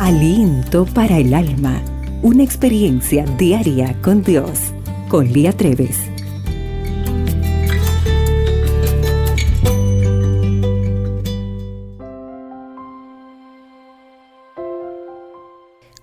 Aliento 0.00 0.86
para 0.86 1.18
el 1.18 1.32
alma. 1.32 1.80
Una 2.20 2.42
experiencia 2.42 3.24
diaria 3.38 3.96
con 4.02 4.24
Dios. 4.24 4.58
Con 5.08 5.32
Lía 5.32 5.52
Treves. 5.52 5.96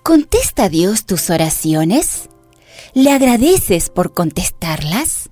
¿Contesta 0.02 0.70
Dios 0.70 1.06
tus 1.06 1.30
oraciones? 1.30 2.30
¿Le 2.94 3.12
agradeces 3.12 3.90
por 3.90 4.14
contestarlas? 4.14 5.30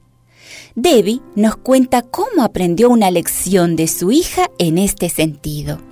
Debbie 0.76 1.22
nos 1.36 1.56
cuenta 1.56 2.02
cómo 2.02 2.44
aprendió 2.44 2.90
una 2.90 3.10
lección 3.10 3.78
de 3.78 3.88
su 3.88 4.12
hija 4.12 4.52
en 4.60 4.78
este 4.78 5.08
sentido. 5.08 5.89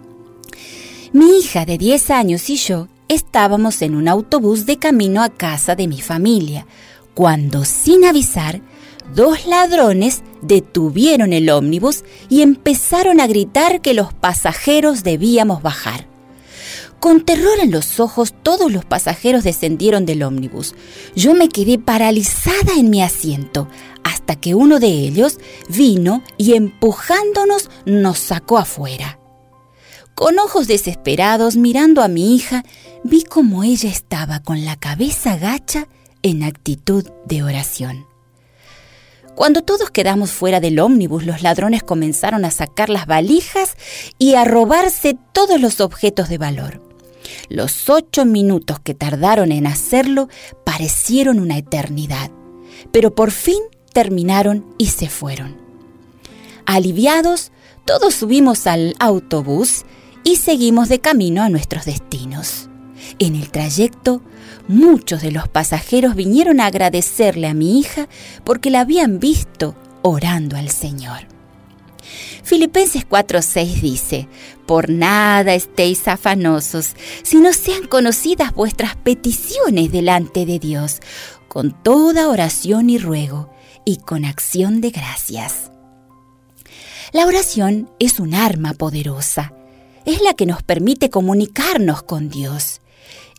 Mi 1.17 1.39
hija 1.39 1.65
de 1.65 1.79
10 1.79 2.11
años 2.11 2.47
y 2.51 2.57
yo 2.57 2.89
estábamos 3.07 3.81
en 3.81 3.95
un 3.95 4.07
autobús 4.07 4.67
de 4.67 4.77
camino 4.77 5.23
a 5.23 5.29
casa 5.29 5.73
de 5.73 5.87
mi 5.87 5.99
familia, 5.99 6.67
cuando 7.15 7.65
sin 7.65 8.05
avisar, 8.05 8.61
dos 9.15 9.47
ladrones 9.47 10.21
detuvieron 10.43 11.33
el 11.33 11.49
ómnibus 11.49 12.03
y 12.29 12.43
empezaron 12.43 13.19
a 13.19 13.25
gritar 13.25 13.81
que 13.81 13.95
los 13.95 14.13
pasajeros 14.13 15.01
debíamos 15.01 15.63
bajar. 15.63 16.07
Con 16.99 17.25
terror 17.25 17.57
en 17.63 17.71
los 17.71 17.99
ojos, 17.99 18.35
todos 18.43 18.71
los 18.71 18.85
pasajeros 18.85 19.43
descendieron 19.43 20.05
del 20.05 20.21
ómnibus. 20.21 20.75
Yo 21.15 21.33
me 21.33 21.49
quedé 21.49 21.79
paralizada 21.79 22.73
en 22.77 22.91
mi 22.91 23.01
asiento, 23.01 23.67
hasta 24.03 24.35
que 24.35 24.53
uno 24.53 24.79
de 24.79 24.89
ellos 24.89 25.39
vino 25.67 26.21
y 26.37 26.53
empujándonos 26.53 27.71
nos 27.87 28.19
sacó 28.19 28.59
afuera. 28.59 29.16
Con 30.17 30.39
ojos 30.39 30.65
desesperados, 30.65 31.57
mirando 31.57 32.01
a 32.01 32.07
mi 32.07 32.35
hija, 32.35 32.63
vi 33.03 33.21
como 33.23 33.63
ella 33.63 33.87
estaba 33.87 34.39
con 34.39 34.65
la 34.65 34.75
cabeza 34.75 35.37
gacha 35.37 35.87
en 36.23 36.41
actitud 36.41 37.05
de 37.25 37.43
oración. 37.43 38.07
Cuando 39.35 39.61
todos 39.61 39.91
quedamos 39.91 40.31
fuera 40.31 40.59
del 40.59 40.79
ómnibus, 40.79 41.23
los 41.23 41.43
ladrones 41.43 41.83
comenzaron 41.83 42.45
a 42.45 42.49
sacar 42.49 42.89
las 42.89 43.05
valijas 43.05 43.75
y 44.17 44.33
a 44.33 44.43
robarse 44.43 45.15
todos 45.33 45.61
los 45.61 45.81
objetos 45.81 46.29
de 46.29 46.39
valor. 46.39 46.81
Los 47.47 47.87
ocho 47.87 48.25
minutos 48.25 48.79
que 48.79 48.95
tardaron 48.95 49.51
en 49.51 49.67
hacerlo 49.67 50.29
parecieron 50.63 51.39
una 51.39 51.59
eternidad, 51.59 52.31
pero 52.91 53.13
por 53.13 53.29
fin 53.29 53.59
terminaron 53.93 54.65
y 54.79 54.87
se 54.87 55.09
fueron. 55.09 55.57
Aliviados, 56.65 57.51
todos 57.85 58.15
subimos 58.15 58.65
al 58.65 58.95
autobús 58.97 59.85
y 60.27 60.35
seguimos 60.35 60.89
de 60.89 60.99
camino 60.99 61.41
a 61.41 61.47
nuestros 61.47 61.85
destinos. 61.85 62.67
En 63.17 63.33
el 63.33 63.49
trayecto, 63.49 64.21
muchos 64.67 65.21
de 65.21 65.31
los 65.31 65.47
pasajeros 65.47 66.15
vinieron 66.15 66.59
a 66.59 66.65
agradecerle 66.65 67.47
a 67.47 67.53
mi 67.53 67.79
hija 67.79 68.09
porque 68.43 68.69
la 68.69 68.81
habían 68.81 69.21
visto 69.21 69.73
orando 70.01 70.57
al 70.57 70.69
Señor. 70.69 71.19
Filipenses 72.43 73.07
4:6 73.07 73.79
dice, 73.79 74.27
Por 74.65 74.89
nada 74.89 75.53
estéis 75.53 76.09
afanosos, 76.09 76.97
sino 77.23 77.53
sean 77.53 77.87
conocidas 77.87 78.53
vuestras 78.53 78.97
peticiones 78.97 79.93
delante 79.93 80.45
de 80.45 80.59
Dios, 80.59 80.99
con 81.47 81.71
toda 81.83 82.27
oración 82.27 82.89
y 82.89 82.97
ruego, 82.97 83.49
y 83.85 83.95
con 83.95 84.25
acción 84.25 84.81
de 84.81 84.89
gracias. 84.89 85.71
La 87.13 87.25
oración 87.25 87.89
es 87.97 88.19
un 88.19 88.33
arma 88.33 88.73
poderosa, 88.73 89.53
es 90.07 90.21
la 90.21 90.33
que 90.33 90.45
nos 90.45 90.63
permite 90.63 91.09
comunicarnos 91.09 92.01
con 92.01 92.29
Dios. 92.29 92.79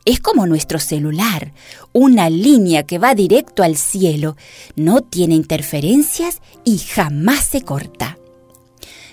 Es 0.05 0.21
como 0.21 0.47
nuestro 0.47 0.79
celular, 0.79 1.55
una 1.93 2.29
línea 2.29 2.83
que 2.83 2.99
va 2.99 3.15
directo 3.15 3.63
al 3.63 3.77
cielo, 3.77 4.37
no 4.77 5.01
tiene 5.01 5.35
interferencias 5.35 6.41
y 6.65 6.79
jamás 6.79 7.47
se 7.47 7.63
corta. 7.63 8.19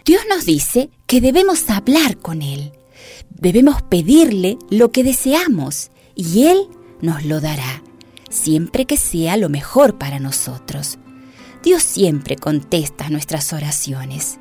Dios 0.04 0.22
nos 0.30 0.46
dice 0.46 0.90
que 1.08 1.22
debemos 1.22 1.70
hablar 1.70 2.18
con 2.18 2.42
Él, 2.42 2.74
debemos 3.30 3.82
pedirle 3.82 4.58
lo 4.70 4.92
que 4.92 5.06
deseamos 5.06 5.92
y 6.14 6.48
Él 6.48 6.68
nos 7.02 7.24
lo 7.24 7.40
dará, 7.40 7.84
siempre 8.30 8.86
que 8.86 8.98
sea 8.98 9.38
lo 9.38 9.48
mejor 9.48 9.98
para 9.98 10.20
nosotros. 10.20 10.98
Dios 11.64 11.84
siempre 11.84 12.36
contesta 12.36 13.10
nuestras 13.10 13.54
oraciones. 13.54 14.40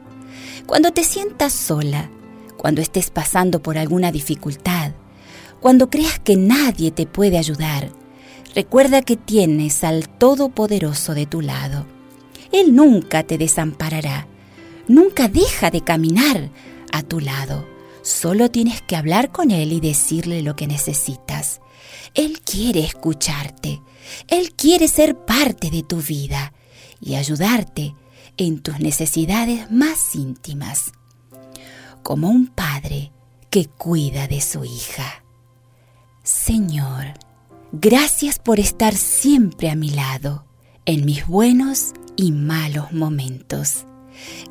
Cuando 0.67 0.93
te 0.93 1.05
sientas 1.05 1.53
sola, 1.53 2.11
cuando 2.64 2.80
estés 2.80 3.10
pasando 3.10 3.60
por 3.60 3.76
alguna 3.76 4.10
dificultad, 4.10 4.92
cuando 5.60 5.91
creas 5.91 6.19
que 6.19 6.38
nadie 6.38 6.92
te 6.92 7.04
puede 7.04 7.36
ayudar, 7.36 7.91
recuerda 8.54 9.02
que 9.02 9.19
tienes 9.19 9.84
al 9.84 10.08
Todopoderoso 10.08 11.12
de 11.12 11.26
tu 11.26 11.42
lado. 11.42 11.84
Él 12.52 12.75
nunca 12.75 13.22
te 13.22 13.36
desamparará 13.36 14.28
nunca 14.88 15.28
deja 15.28 15.70
de 15.70 15.82
caminar 15.82 16.50
a 16.91 17.02
tu 17.02 17.20
lado. 17.20 17.69
Solo 18.00 18.50
tienes 18.50 18.81
que 18.81 18.96
hablar 18.96 19.31
con 19.31 19.50
Él 19.50 19.70
y 19.70 19.81
decirle 19.81 20.41
lo 20.41 20.56
que 20.56 20.66
necesitas. 20.66 21.60
Él 22.14 22.41
quiere 22.41 22.81
escucharte. 22.81 23.82
Él 24.26 24.54
quiere 24.54 24.88
ser 24.88 25.16
parte 25.16 25.70
de 25.70 25.82
tu 25.82 25.96
vida 25.98 26.54
y 26.98 27.16
ayudarte 27.16 27.94
en 28.38 28.62
tus 28.62 28.81
necesidades 28.81 29.70
más 29.70 30.14
íntimas, 30.14 30.92
como 32.04 32.28
un 32.28 32.47
padre 32.47 33.10
que 33.50 33.66
cuida 33.66 34.28
de 34.28 34.41
su 34.41 34.65
hija. 34.65 35.25
Señor, 36.22 37.15
gracias 37.72 38.38
por 38.38 38.60
estar 38.60 38.94
siempre 38.94 39.70
a 39.70 39.75
mi 39.75 39.91
lado, 39.91 40.44
en 40.87 41.04
mis 41.04 41.26
buenos 41.26 41.94
y 42.14 42.31
malos 42.31 42.93
momentos. 42.93 43.87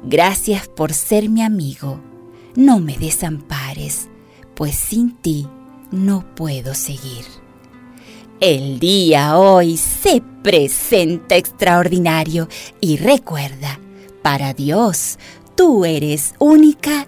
Gracias 0.04 0.68
por 0.68 0.94
ser 0.94 1.30
mi 1.30 1.42
amigo. 1.42 2.02
No 2.56 2.80
me 2.80 2.98
desampares, 2.98 4.10
pues 4.56 4.76
sin 4.76 5.16
ti 5.18 5.48
no 5.92 6.26
puedo 6.36 6.74
seguir. 6.74 7.26
El 8.40 8.80
día 8.80 9.38
hoy 9.38 9.78
se 9.78 10.22
presenta 10.42 11.38
extraordinario 11.38 12.50
y 12.82 12.98
recuerda, 12.98 13.80
para 14.22 14.54
Dios, 14.54 15.18
tú 15.56 15.86
eres 15.86 16.34
única 16.40 17.08